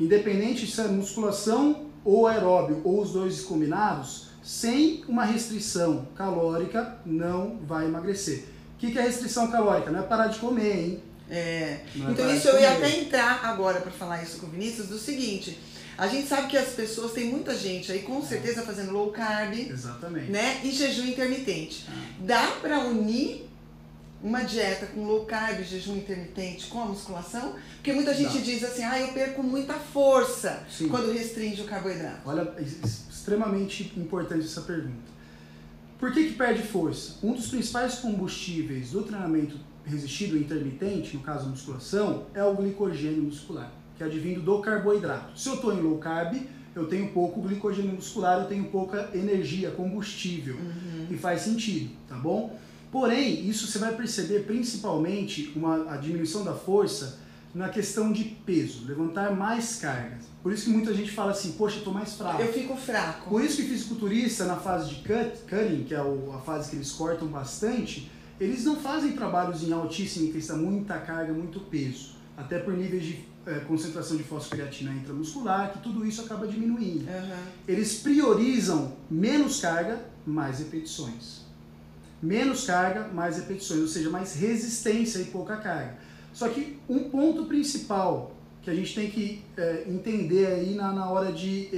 [0.00, 7.58] independente se é musculação ou aeróbio ou os dois combinados, sem uma restrição calórica não
[7.66, 8.46] vai emagrecer.
[8.74, 9.90] O que é restrição calórica?
[9.90, 11.02] Não é parar de comer, hein?
[11.32, 11.36] É.
[11.38, 14.98] é então isso eu ia até entrar agora para falar isso com o Vinícius do
[14.98, 15.58] seguinte.
[15.96, 19.54] A gente sabe que as pessoas, tem muita gente aí com certeza fazendo low carb.
[19.54, 20.30] Exatamente.
[20.30, 20.60] Né?
[20.64, 21.86] E jejum intermitente.
[21.88, 21.92] Ah.
[22.20, 23.48] Dá para unir
[24.22, 27.56] uma dieta com low carb, jejum intermitente com a musculação?
[27.76, 28.42] Porque muita gente Não.
[28.42, 30.88] diz assim, ah, eu perco muita força Sim.
[30.88, 32.20] quando restringe o carboidrato.
[32.24, 35.12] Olha, extremamente importante essa pergunta.
[35.98, 37.14] Por que, que perde força?
[37.22, 43.72] Um dos principais combustíveis do treinamento resistido intermitente, no caso musculação, é o glicogênio muscular,
[43.96, 45.38] que é advindo do carboidrato.
[45.38, 46.36] Se eu estou em low carb,
[46.74, 50.56] eu tenho pouco glicogênio muscular, eu tenho pouca energia, combustível.
[50.56, 51.06] Uhum.
[51.10, 52.58] E faz sentido, tá bom?
[52.90, 57.20] Porém, isso você vai perceber principalmente uma, a diminuição da força
[57.54, 60.24] na questão de peso, levantar mais cargas.
[60.42, 62.40] Por isso que muita gente fala assim, poxa, eu tô mais fraco.
[62.40, 63.30] Eu fico fraco.
[63.30, 66.90] Por isso que fisiculturista na fase de cut, cutting, que é a fase que eles
[66.92, 68.10] cortam bastante,
[68.42, 72.12] eles não fazem trabalhos em altíssima intensidade, muita carga, muito peso.
[72.36, 77.08] Até por níveis de é, concentração de fosfocreatina intramuscular, que tudo isso acaba diminuindo.
[77.08, 77.36] Uhum.
[77.68, 81.42] Eles priorizam menos carga, mais repetições
[82.22, 85.96] menos carga, mais repetições, ou seja, mais resistência e pouca carga.
[86.32, 91.10] Só que um ponto principal que a gente tem que é, entender aí na, na
[91.10, 91.68] hora de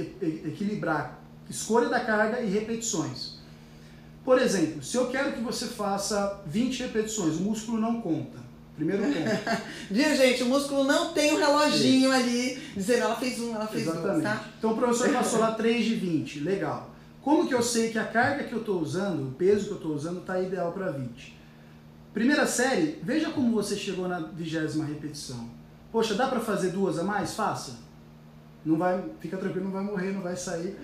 [0.45, 3.34] equilibrar escolha da carga e repetições.
[4.25, 8.39] Por exemplo, se eu quero que você faça 20 repetições, o músculo não conta.
[8.75, 9.61] Primeiro ponto.
[9.89, 10.43] Viu, gente?
[10.43, 14.11] O músculo não tem um reloginho ali dizendo ela fez um, ela fez Exatamente.
[14.11, 14.45] dois, tá?
[14.57, 16.89] Então o professor passou lá 3 de 20, legal.
[17.21, 19.77] Como que eu sei que a carga que eu estou usando, o peso que eu
[19.77, 21.35] estou usando, está ideal para 20?
[22.13, 25.49] Primeira série, veja como você chegou na vigésima repetição.
[25.91, 27.33] Poxa, dá para fazer duas a mais?
[27.33, 27.77] Faça.
[28.65, 30.75] Não vai, fica tranquilo, não vai morrer, não vai sair.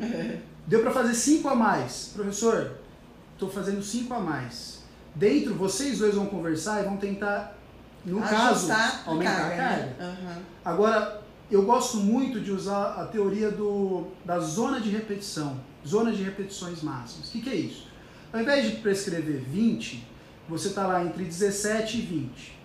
[0.67, 2.11] Deu para fazer cinco a mais.
[2.13, 2.80] Professor,
[3.43, 4.81] estou fazendo cinco a mais.
[5.15, 7.57] Dentro, vocês dois vão conversar e vão tentar,
[8.05, 9.53] no Ajustar caso, aumentar a carga.
[9.53, 9.85] A carga.
[9.97, 10.17] Né?
[10.21, 10.41] Uhum.
[10.63, 16.23] Agora, eu gosto muito de usar a teoria do, da zona de repetição zona de
[16.23, 17.29] repetições máximas.
[17.29, 17.87] O que, que é isso?
[18.31, 20.05] Ao invés de prescrever 20,
[20.47, 22.59] você está lá entre 17 e 20.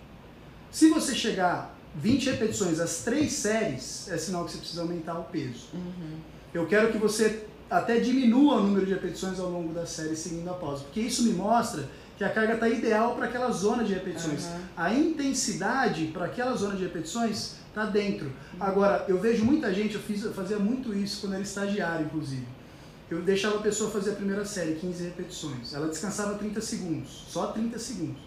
[0.71, 5.23] Se você chegar 20 repetições às três séries, é sinal que você precisa aumentar o
[5.25, 5.67] peso.
[5.73, 6.17] Uhum.
[6.53, 10.49] Eu quero que você até diminua o número de repetições ao longo da série seguindo
[10.49, 13.93] a pausa, porque isso me mostra que a carga está ideal para aquela zona de
[13.93, 14.45] repetições.
[14.45, 14.59] Uhum.
[14.75, 18.31] A intensidade para aquela zona de repetições está dentro.
[18.59, 22.57] Agora, eu vejo muita gente, eu, fiz, eu fazia muito isso quando era estagiário, inclusive
[23.09, 25.73] eu deixava a pessoa fazer a primeira série, 15 repetições.
[25.73, 28.21] Ela descansava 30 segundos, só 30 segundos.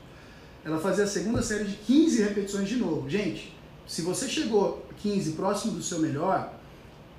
[0.65, 3.09] Ela fazia a segunda série de 15 repetições de novo.
[3.09, 3.55] Gente,
[3.87, 6.55] se você chegou 15 próximo do seu melhor,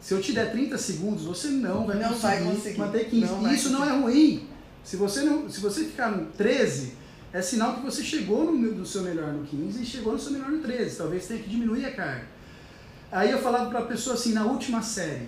[0.02, 3.32] Se eu te der 30 segundos, você não vai, não conseguir, vai conseguir manter 15.
[3.32, 4.48] não e isso não é ruim.
[4.84, 6.96] Se você, não, se você ficar no 13,
[7.32, 10.32] é sinal que você chegou no, no seu melhor no 15 e chegou no seu
[10.32, 10.98] melhor no 13.
[10.98, 12.26] Talvez tenha que diminuir a carga.
[13.12, 15.28] Aí eu falava para a pessoa assim, na última série,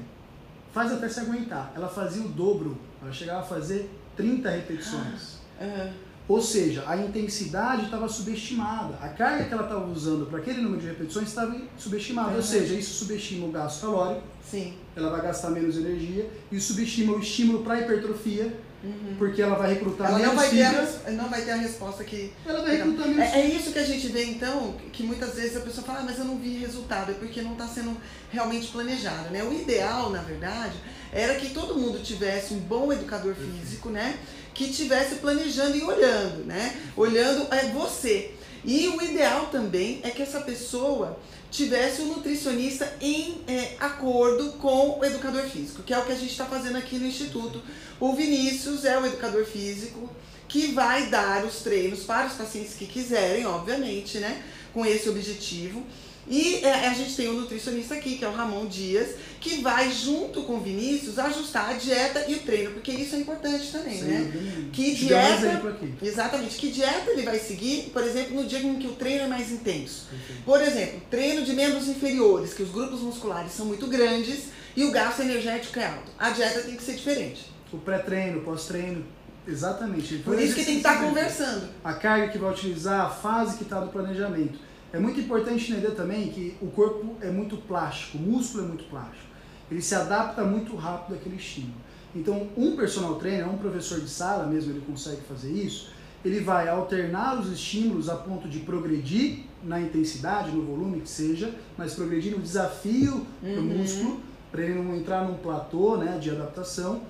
[0.74, 1.72] faz até se aguentar.
[1.76, 5.38] Ela fazia o dobro, ela chegava a fazer 30 repetições.
[5.62, 5.94] Uhum.
[6.28, 8.98] Ou seja, a intensidade estava subestimada.
[9.02, 12.30] A carga que ela estava usando para aquele número de repetições estava subestimada.
[12.30, 12.36] Uhum.
[12.38, 14.74] Ou seja, isso subestima o gasto calórico, Sim.
[14.96, 19.16] ela vai gastar menos energia, e subestima o estímulo para hipertrofia, Uhum.
[19.18, 21.14] porque ela vai recrutar Ela não menos vai, ter a, fibras.
[21.16, 22.34] não vai ter a resposta que.
[22.46, 25.56] Ela vai recrutar menos É, é isso que a gente vê então, que muitas vezes
[25.56, 27.96] a pessoa fala, ah, mas eu não vi resultado, é porque não está sendo
[28.30, 29.42] realmente planejado, né?
[29.42, 30.74] O ideal, na verdade,
[31.14, 34.18] era que todo mundo tivesse um bom educador físico, né?
[34.54, 36.76] Que tivesse planejando e olhando, né?
[36.96, 38.32] Olhando é você.
[38.64, 41.20] E o ideal também é que essa pessoa
[41.52, 46.16] tivesse um nutricionista em é, acordo com o educador físico, que é o que a
[46.16, 47.62] gente está fazendo aqui no Instituto.
[48.00, 50.10] O Vinícius é o educador físico
[50.48, 54.44] que vai dar os treinos para os pacientes que quiserem, obviamente, né?
[54.74, 55.84] Com esse objetivo.
[56.28, 59.92] E é, a gente tem um nutricionista aqui, que é o Ramon Dias, que vai,
[59.92, 64.00] junto com o Vinícius, ajustar a dieta e o treino, porque isso é importante também,
[64.00, 64.70] Sem né?
[64.72, 65.94] Que Te um dieta- aqui.
[66.02, 66.56] Exatamente.
[66.56, 69.52] Que dieta ele vai seguir, por exemplo, no dia em que o treino é mais
[69.52, 70.08] intenso.
[70.46, 74.92] Por exemplo, treino de membros inferiores, que os grupos musculares são muito grandes e o
[74.92, 76.12] gasto energético é alto.
[76.18, 77.52] A dieta tem que ser diferente.
[77.72, 79.04] O pré-treino, o pós-treino,
[79.48, 80.16] exatamente.
[80.20, 81.68] Por isso que tem que estar conversando.
[81.84, 84.58] a carga que vai utilizar, a fase que está do planejamento.
[84.94, 88.84] É muito importante entender também que o corpo é muito plástico, o músculo é muito
[88.86, 89.26] plástico.
[89.72, 91.74] Ele se adapta muito rápido àquele estímulo.
[92.16, 95.90] Então, um personal trainer, um professor de sala mesmo, ele consegue fazer isso.
[96.24, 101.54] Ele vai alternar os estímulos a ponto de progredir na intensidade, no volume que seja,
[101.76, 103.64] mas progredir no desafio do Uhum.
[103.78, 107.02] músculo, para ele não entrar num platô né, de adaptação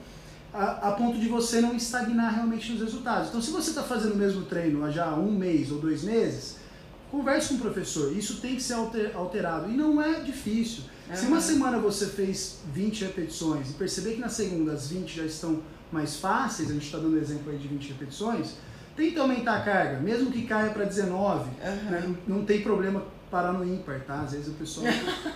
[0.53, 3.27] a, a ponto de você não estagnar realmente nos resultados.
[3.27, 6.57] Então, se você está fazendo o mesmo treino há já um mês ou dois meses,
[7.13, 8.11] converse com o professor.
[8.17, 9.69] Isso tem que ser alter- alterado.
[9.71, 10.83] E não é difícil.
[11.13, 15.23] Se uma semana você fez 20 repetições e perceber que na segunda as 20 já
[15.25, 18.55] estão mais fáceis, a gente está dando exemplo aí de 20 repetições,
[18.95, 21.49] tenta aumentar a carga, mesmo que caia para 19.
[21.63, 21.73] Aham.
[21.91, 22.15] né?
[22.27, 24.21] Não, tem problema parar no ímpar, tá?
[24.21, 24.87] Às vezes o pessoal,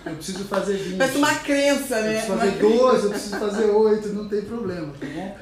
[0.05, 0.97] eu preciso fazer 20.
[0.97, 2.11] Parece uma crença, Eu né?
[2.13, 5.37] preciso Uma fazer 12, eu preciso fazer 8, não tem problema, tá bom?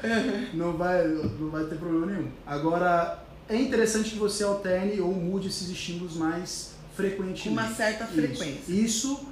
[0.54, 2.28] Não vai, não vai ter problema nenhum.
[2.46, 7.48] Agora, é interessante que você alterne ou mude esses estímulos mais frequentemente.
[7.48, 8.14] uma certa Isso.
[8.14, 8.72] frequência.
[8.72, 9.26] Isso,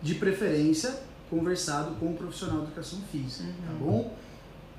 [0.00, 3.78] de preferência, conversado com o profissional de educação física, tá Uhum.
[3.78, 4.16] bom?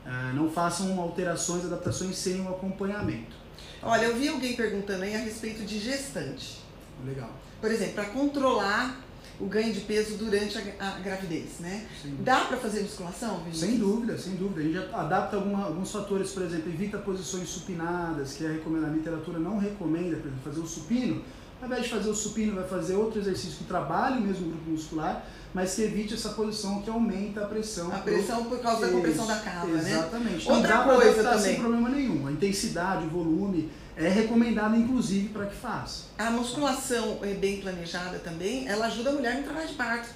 [0.05, 3.35] Ah, não façam alterações, adaptações sem o acompanhamento.
[3.81, 6.59] Olha, eu vi alguém perguntando aí a respeito de gestante.
[7.05, 7.29] Legal.
[7.61, 9.01] Por exemplo, para controlar
[9.39, 11.85] o ganho de peso durante a, a gravidez, né?
[12.01, 13.59] Sem Dá para fazer musculação, Vinícius?
[13.69, 14.61] Sem dúvida, sem dúvida.
[14.61, 19.39] A gente adapta alguma- alguns fatores, por exemplo, evita posições supinadas, que é a literatura
[19.39, 21.23] não recomenda, por exemplo, fazer o supino.
[21.61, 24.69] Ao invés de fazer o supino, vai fazer outro exercício que trabalhe o mesmo grupo
[24.69, 27.87] muscular, mas que evite essa posição que aumenta a pressão.
[27.93, 29.91] A pressão por causa da compressão da cava, né?
[29.91, 30.49] Exatamente.
[30.51, 31.51] Outra Então dá pra coisa adaptar também.
[31.53, 32.27] sem problema nenhum.
[32.27, 36.05] A intensidade, o volume é recomendado, inclusive, para que faça.
[36.17, 40.09] A musculação é bem planejada também, ela ajuda a mulher no trabalho de parto,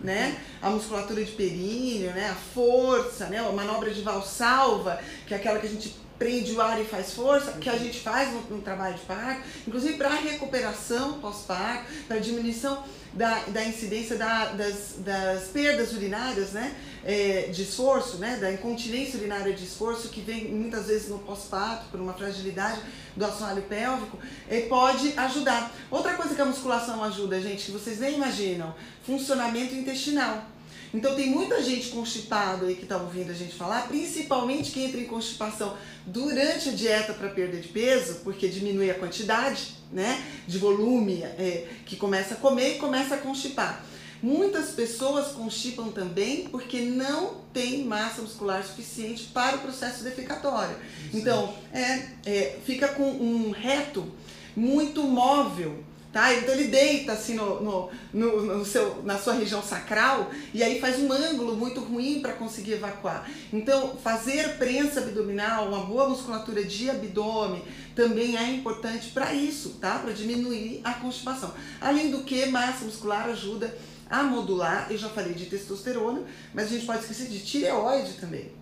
[0.00, 0.36] né?
[0.60, 2.30] A musculatura de períneo, né?
[2.30, 3.38] A força, né?
[3.38, 7.14] A manobra de valsalva, que é aquela que a gente prende o ar e faz
[7.14, 12.18] força, que a gente faz no, no trabalho de parto, inclusive para recuperação pós-parto, para
[12.18, 16.76] diminuição da, da incidência da- das, das perdas urinárias, né?
[17.02, 18.36] É, de esforço, né?
[18.38, 22.80] Da incontinência urinária de esforço, que vem muitas vezes no pós-parto, por uma fragilidade
[23.16, 25.72] do assoalho pélvico, é, pode ajudar.
[25.90, 28.74] Outra coisa que a musculação ajuda, gente, que vocês nem imaginam,
[29.06, 30.44] funcionamento intestinal.
[30.92, 35.00] Então tem muita gente constipada aí que está ouvindo a gente falar, principalmente quem entra
[35.00, 40.58] em constipação durante a dieta para perda de peso, porque diminui a quantidade, né, de
[40.58, 43.84] volume é, que começa a comer e começa a constipar.
[44.22, 50.76] Muitas pessoas constipam também porque não tem massa muscular suficiente para o processo defecatório.
[51.14, 54.06] Então, é, é, fica com um reto
[54.54, 56.34] muito móvel, tá?
[56.34, 60.80] Então ele deita assim no, no, no, no seu, na sua região sacral e aí
[60.80, 63.28] faz um ângulo muito ruim para conseguir evacuar.
[63.52, 67.62] Então, fazer prensa abdominal, uma boa musculatura de abdômen
[67.94, 69.98] também é importante para isso, tá?
[69.98, 71.52] Para diminuir a constipação.
[71.80, 73.76] Além do que, massa muscular ajuda
[74.08, 78.59] a modular, eu já falei de testosterona, mas a gente pode esquecer de tireoide também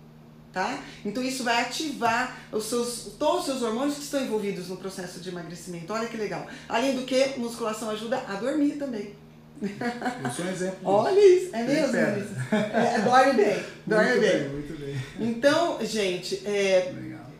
[0.51, 0.83] tá?
[1.05, 5.19] Então isso vai ativar os seus, todos os seus hormônios que estão envolvidos no processo
[5.19, 5.93] de emagrecimento.
[5.93, 6.47] Olha que legal.
[6.67, 9.15] Além do que, musculação ajuda a dormir também.
[9.61, 10.77] Eu sou um exemplo.
[10.83, 11.97] Olha isso, é mesmo?
[11.97, 14.39] É, dorme bem, dorme muito bem.
[14.39, 14.49] bem.
[14.49, 14.95] Muito bem.
[15.19, 16.93] Então, gente, é,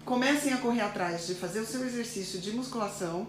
[0.03, 3.27] comecem a correr atrás de fazer o seu exercício de musculação.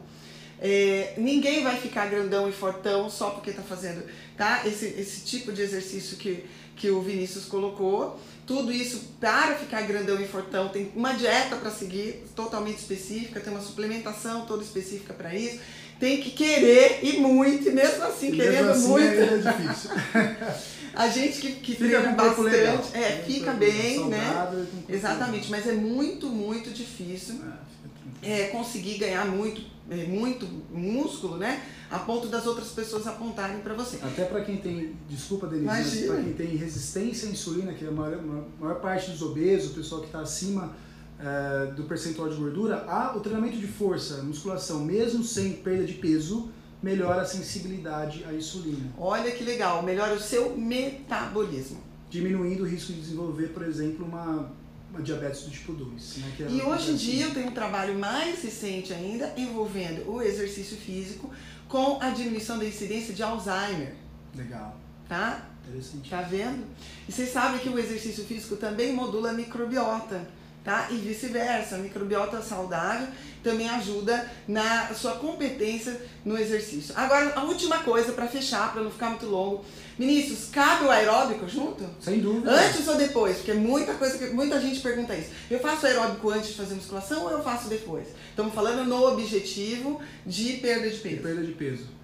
[0.62, 4.04] É, ninguém vai ficar grandão e fortão só porque tá fazendo,
[4.36, 4.62] tá?
[4.66, 6.44] Esse, esse tipo de exercício que,
[6.80, 8.18] que o Vinícius colocou.
[8.46, 13.52] Tudo isso para ficar grandão e fortão tem uma dieta para seguir totalmente específica, tem
[13.52, 15.60] uma suplementação toda específica para isso.
[16.00, 19.20] Tem que querer e muito, e mesmo assim, E querendo mesmo assim muito.
[19.20, 19.90] é difícil.
[20.92, 22.84] A gente que, que Fica treina bastante, legal.
[22.94, 23.22] é, Né?
[23.24, 24.24] fica bem, né?
[24.24, 27.36] saudável corpo Exatamente, mas é muito, muito difícil.
[28.22, 31.62] É, é, conseguir ganhar muito, é, muito músculo, né?
[31.90, 33.98] A ponto das outras pessoas apontarem para você.
[34.02, 37.88] Até para quem tem, desculpa Denise, mas para quem tem resistência à insulina, que é
[37.88, 38.22] a maior,
[38.60, 40.72] maior- parte dos obesos, o pessoal que está acima
[41.18, 45.94] eh, do percentual de gordura, há o treinamento de força, musculação, mesmo sem perda de
[45.94, 46.48] peso,
[46.82, 51.78] melhora a sensibilidade à insulina, Olha que legal, melhora o seu metabolismo.
[52.08, 54.50] diminuindo o risco de desenvolver, por exemplo, uma,
[54.90, 56.16] uma diabetes do tipo 2.
[56.18, 60.22] Né, é E hoje em dia eu tenho um trabalho mais recente ainda envolvendo o
[60.22, 61.30] exercício físico
[61.70, 63.94] com a diminuição da incidência de Alzheimer,
[64.34, 64.76] Legal,
[65.08, 65.46] tá?
[65.66, 66.10] interessante.
[66.10, 66.66] Tá vendo?
[67.08, 70.28] E vocês sabem que o exercício físico também modula a microbiota,
[70.64, 70.88] tá?
[70.90, 71.76] E vice-versa.
[71.76, 73.08] A microbiota saudável
[73.42, 76.94] também ajuda na sua competência no exercício.
[76.96, 79.64] Agora, a última coisa para fechar, para não ficar muito longo.
[79.98, 81.84] Vinícius, cabe o aeróbico junto?
[82.00, 82.50] Sem dúvida.
[82.50, 83.36] Antes ou depois?
[83.36, 85.30] Porque muita coisa que muita gente pergunta isso.
[85.50, 88.08] Eu faço aeróbico antes de fazer musculação ou eu faço depois?
[88.30, 91.22] Estamos falando no objetivo de perda de peso.
[91.22, 91.99] perda de peso.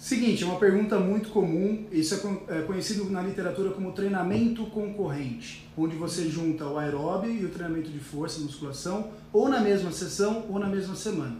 [0.00, 2.14] Seguinte, é uma pergunta muito comum, isso
[2.48, 7.50] é é conhecido na literatura como treinamento concorrente, onde você junta o aeróbio e o
[7.50, 11.36] treinamento de força, musculação, ou na mesma sessão ou na mesma semana.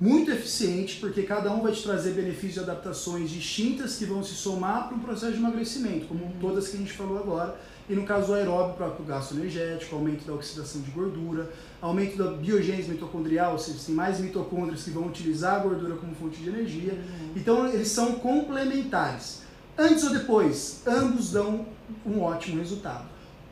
[0.00, 4.34] Muito eficiente, porque cada um vai te trazer benefícios e adaptações distintas que vão se
[4.34, 7.58] somar para um processo de emagrecimento, como todas que a gente falou agora.
[7.88, 11.48] E no caso do aeróbio, para o gasto energético, aumento da oxidação de gordura,
[11.80, 16.12] aumento da biogênese mitocondrial, ou seja, tem mais mitocôndrias que vão utilizar a gordura como
[16.14, 16.98] fonte de energia.
[17.36, 19.42] Então eles são complementares.
[19.78, 21.66] Antes ou depois, ambos dão
[22.04, 23.04] um ótimo resultado.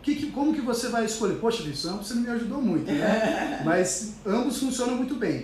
[0.03, 1.37] Que, que- como que você vai escolher?
[1.37, 3.63] Poxa, isso ambos você não me ajudou muito, né?
[3.65, 5.43] Mas ambos funcionam muito bem.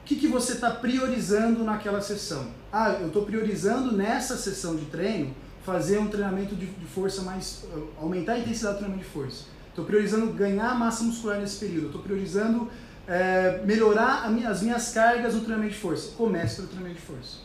[0.00, 2.46] O que, que você está priorizando naquela sessão?
[2.72, 7.64] Ah, eu estou priorizando nessa sessão de treino fazer um treinamento de, de força mais.
[7.74, 9.44] uh, aumentar a intensidade do treinamento de força.
[9.68, 11.86] Estou priorizando ganhar massa muscular nesse período.
[11.86, 12.68] Estou priorizando
[13.08, 16.12] eh, melhorar a mi- as minhas cargas no treinamento de força.
[16.16, 17.36] Comece pelo treinamento de força.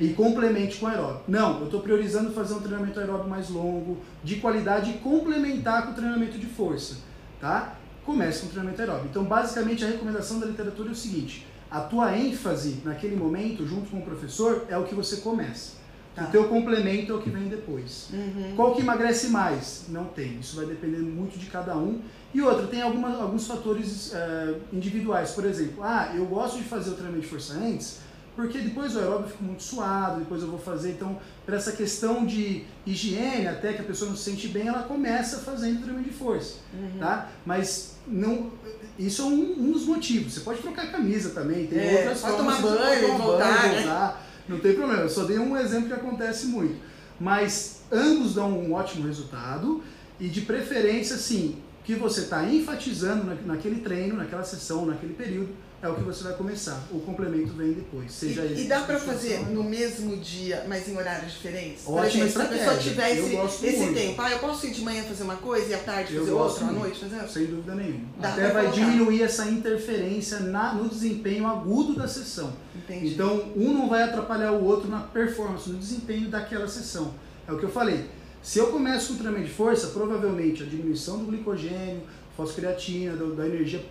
[0.00, 1.24] E complemente com aeróbico.
[1.28, 5.92] Não, eu estou priorizando fazer um treinamento aeróbico mais longo, de qualidade e complementar com
[5.92, 6.96] o treinamento de força.
[7.40, 7.74] Tá?
[8.04, 9.06] Comece com o treinamento aeróbico.
[9.10, 13.88] Então, basicamente, a recomendação da literatura é o seguinte: a tua ênfase naquele momento, junto
[13.88, 15.80] com o professor, é o que você começa.
[16.14, 16.24] Tá.
[16.24, 18.08] O teu complemento é o que vem depois.
[18.12, 18.52] Uhum.
[18.54, 19.84] Qual que emagrece mais?
[19.88, 20.38] Não tem.
[20.40, 22.00] Isso vai depender muito de cada um.
[22.34, 25.30] E outra, tem alguma, alguns fatores eh, individuais.
[25.30, 27.98] Por exemplo, ah, eu gosto de fazer o treinamento de força antes,
[28.36, 30.90] porque depois o aeróbio fica muito suado, depois eu vou fazer.
[30.90, 34.82] Então, para essa questão de higiene, até que a pessoa não se sente bem, ela
[34.82, 36.56] começa fazendo treinamento de força.
[36.74, 36.98] Uhum.
[36.98, 37.28] Tá?
[37.44, 38.50] Mas não,
[38.98, 40.34] isso é um, um dos motivos.
[40.34, 42.56] Você pode trocar a camisa também, tem É, outras pode formas.
[42.58, 43.80] tomar você banho, tomar voltar, banho, né?
[43.82, 44.21] voltar.
[44.48, 46.76] Não tem problema, eu só dei um exemplo que acontece muito.
[47.20, 49.82] Mas ambos dão um ótimo resultado
[50.18, 55.50] e de preferência, sim, que você está enfatizando na- naquele treino, naquela sessão, naquele período,
[55.82, 56.80] é o que você vai começar.
[56.92, 58.12] O complemento vem depois.
[58.12, 61.82] Seja E, e dá musculação, fazer no mesmo dia, mas em horários diferentes?
[61.82, 62.90] Por Ótima exemplo, se a pessoa estratégia.
[62.92, 63.94] tiver Eu esse, esse muito.
[63.94, 66.32] tempo, ah, eu posso ir de manhã fazer uma coisa e à tarde Eu fazer
[66.32, 67.28] outra, à noite fazer outra?
[67.30, 68.04] Sem dúvida nenhuma.
[68.20, 68.80] Dá Até vai colocar.
[68.80, 72.52] diminuir essa interferência na- no desempenho agudo da sessão.
[72.76, 73.08] Entendi.
[73.14, 77.12] Então, um não vai atrapalhar o outro na performance, no desempenho daquela sessão.
[77.48, 78.08] É o que eu falei.
[78.40, 82.02] Se eu começo com treinamento de força, provavelmente a diminuição do glicogênio,
[82.36, 83.84] fosfocreatina, do- da energia,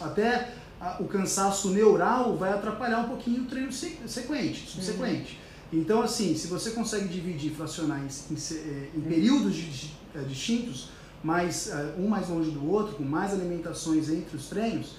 [0.00, 0.50] até
[1.00, 5.38] o cansaço neural vai atrapalhar um pouquinho o treino se- sequente, subsequente.
[5.72, 10.88] Então, assim, se você consegue dividir, fracionar em, em eh, em períodos di- eh, distintos,
[11.22, 14.92] mais, eh, um mais longe do outro, com mais alimentações entre os treinos,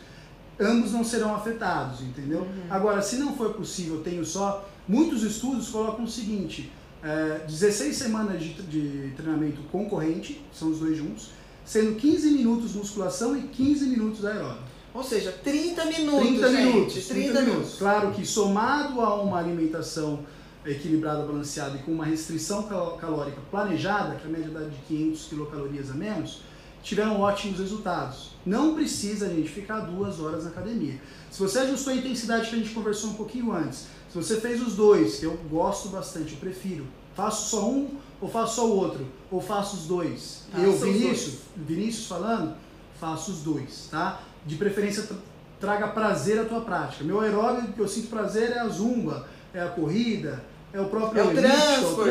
[0.60, 2.46] ambos não serão afetados, entendeu?
[2.70, 4.70] Agora, se não for possível, tenho só.
[4.88, 10.98] Muitos estudos colocam o seguinte: é, 16 semanas de, de treinamento concorrente, são os dois
[10.98, 11.30] juntos,
[11.66, 14.69] sendo 15 minutos musculação e 15 minutos aeróbico.
[14.94, 16.66] Ou seja, 30 minutos, 30 gente.
[16.74, 17.76] minutos, 30, minutos.
[17.78, 20.20] Claro que somado a uma alimentação
[20.66, 24.76] equilibrada, balanceada e com uma restrição cal- calórica planejada, que é a média dá de
[24.88, 26.42] 500 quilocalorias a menos,
[26.84, 28.32] tiveram ótimos resultados.
[28.46, 31.00] Não precisa, gente, ficar duas horas na academia.
[31.32, 34.60] Se você ajustou a intensidade que a gente conversou um pouquinho antes, Se você fez
[34.60, 36.84] os dois, eu gosto bastante, eu prefiro.
[37.16, 39.06] Faço só um ou faço só o outro?
[39.30, 40.46] Ou faço os dois?
[40.52, 42.56] Faça eu, Vinícius, Vinícius falando,
[43.00, 44.22] faço os dois, tá?
[44.46, 45.18] De preferência, tra-
[45.60, 47.04] traga prazer à tua prática.
[47.04, 51.22] Meu aeróbio que eu sinto prazer é a zumba, é a corrida, é o próprio
[51.22, 52.10] É o elite, transporte,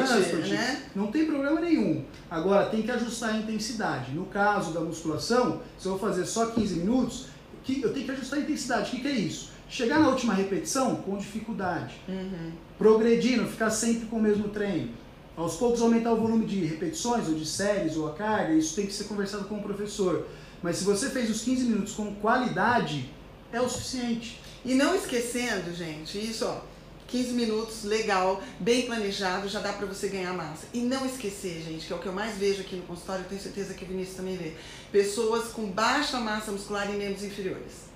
[0.51, 0.82] né?
[0.95, 2.05] Não tem problema nenhum.
[2.30, 4.12] Agora, tem que ajustar a intensidade.
[4.12, 7.26] No caso da musculação, se eu vou fazer só 15 minutos,
[7.64, 8.89] que- eu tenho que ajustar a intensidade.
[8.89, 9.51] O que, que é isso?
[9.70, 11.95] Chegar na última repetição com dificuldade.
[12.09, 12.53] Uhum.
[12.78, 14.91] Progredir, não ficar sempre com o mesmo treino.
[15.36, 18.86] Aos poucos aumentar o volume de repetições, ou de séries, ou a carga, isso tem
[18.86, 20.26] que ser conversado com o professor.
[20.62, 23.11] Mas se você fez os 15 minutos com qualidade,
[23.52, 24.40] é o suficiente.
[24.64, 26.61] E não esquecendo, gente, isso, ó,
[27.06, 30.66] 15 minutos, legal, bem planejado, já dá pra você ganhar massa.
[30.74, 33.28] E não esquecer, gente, que é o que eu mais vejo aqui no consultório, eu
[33.28, 34.52] tenho certeza que o Vinícius também vê.
[34.92, 37.88] Pessoas com baixa massa muscular em membros inferiores.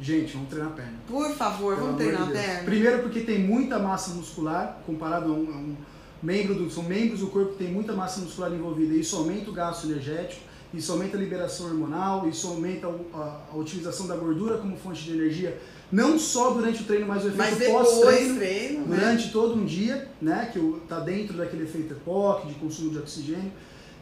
[0.00, 0.98] Gente, vamos treinar a perna.
[1.06, 2.62] Por favor, Pelo vamos treinar de a perna?
[2.64, 5.76] Primeiro porque tem muita massa muscular comparado a um, a um
[6.22, 6.70] membro do.
[6.70, 8.94] São membros do corpo que tem muita massa muscular envolvida.
[8.94, 10.40] Isso aumenta o gasto energético,
[10.76, 15.12] isso aumenta a liberação hormonal, isso aumenta a, a utilização da gordura como fonte de
[15.12, 15.58] energia,
[15.92, 18.36] não só durante o treino, mas o efeito pós-treino.
[18.36, 18.96] treino, né?
[18.98, 20.48] Durante todo um dia, né?
[20.52, 23.52] Que o- tá dentro daquele efeito EPOC, de consumo de oxigênio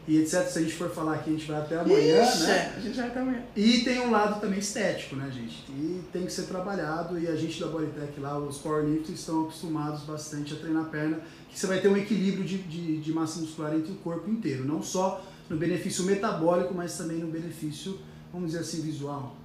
[0.09, 0.47] e etc.
[0.49, 2.75] Se a gente for falar aqui, a gente vai até amanhã, Ixi, né?
[2.77, 3.43] a gente vai até amanhã.
[3.55, 5.63] E tem um lado também estético, né, gente?
[5.71, 10.03] E tem que ser trabalhado e a gente da Bodytech lá, os powerlifters estão acostumados
[10.03, 11.21] bastante a treinar a perna,
[11.51, 14.65] que você vai ter um equilíbrio de, de, de massa muscular entre o corpo inteiro,
[14.65, 18.01] não só no benefício metabólico, mas também no benefício,
[18.33, 19.37] vamos dizer assim, visual.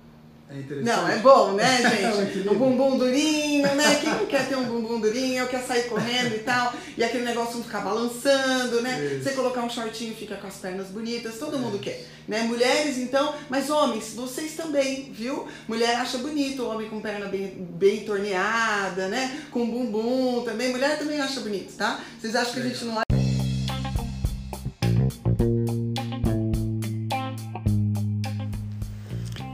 [0.50, 0.96] É interessante.
[0.96, 2.30] Não, é bom, né, É gente?
[2.30, 2.54] equilíbrio.
[2.54, 3.96] um bumbum durinho, né?
[3.96, 7.58] Quem não quer ter um bumbum durinho, quer sair correndo e tal, e aquele negócio
[7.58, 9.04] não ficar balançando, né?
[9.04, 9.26] Isso.
[9.26, 12.44] Você colocar um shortinho fica com as pernas bonitas, todo mundo quer, né?
[12.44, 15.46] Mulheres, então, mas homens, vocês também, viu?
[15.68, 19.42] Mulher acha bonito, homem com perna bem, bem torneada, né?
[19.52, 20.72] Com bumbum também.
[20.72, 22.00] Mulher também acha bonito, tá?
[22.18, 23.07] Vocês acham que a gente não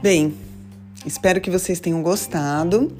[0.04, 0.34] Bem,
[1.06, 2.94] espero que vocês tenham gostado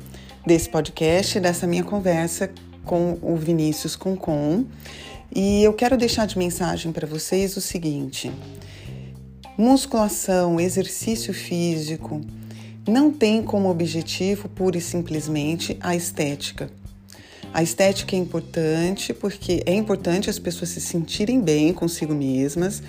[0.47, 2.51] desse podcast, dessa minha conversa
[2.83, 4.65] com o Vinícius Concon.
[5.31, 8.33] E eu quero deixar de mensagem para vocês o seguinte:
[9.59, 12.23] musculação, exercício físico,
[12.89, 16.71] não tem como objetivo pura e simplesmente a estética.
[17.53, 22.83] A estética é importante porque é importante as pessoas se sentirem bem consigo mesmas,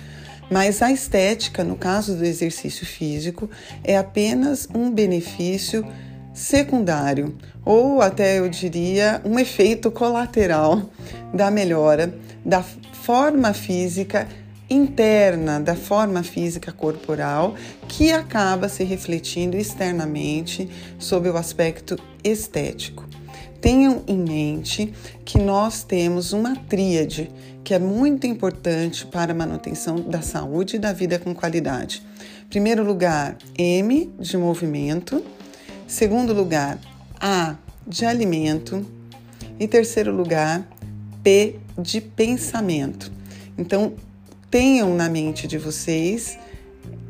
[0.50, 3.50] mas a estética, no caso do exercício físico,
[3.82, 5.86] é apenas um benefício
[6.32, 7.34] secundário,
[7.64, 10.90] ou até eu diria um efeito colateral
[11.32, 14.28] da melhora da forma física
[14.68, 17.54] interna, da forma física corporal,
[17.88, 20.68] que acaba se refletindo externamente
[20.98, 23.05] sobre o aspecto estético.
[23.60, 24.92] Tenham em mente
[25.24, 27.30] que nós temos uma tríade
[27.64, 32.02] que é muito importante para a manutenção da saúde e da vida com qualidade.
[32.48, 35.22] Primeiro lugar, M de movimento.
[35.86, 36.78] Segundo lugar,
[37.20, 38.86] A de alimento.
[39.58, 40.64] E terceiro lugar,
[41.22, 43.10] P de pensamento.
[43.58, 43.94] Então,
[44.50, 46.38] tenham na mente de vocês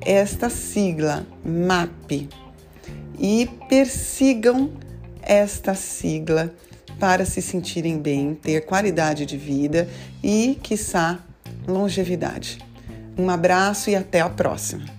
[0.01, 2.29] esta sigla MAP
[3.19, 4.71] e persigam
[5.27, 6.55] esta sigla
[6.99, 9.89] para se sentirem bem, ter qualidade de vida
[10.23, 11.19] e, quiçá,
[11.67, 12.59] longevidade.
[13.19, 14.96] Um abraço e até a próxima!